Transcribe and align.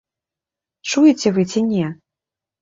Чуеце 0.93 1.33
вы 1.35 1.45
ці 1.53 1.63
не? 1.69 1.85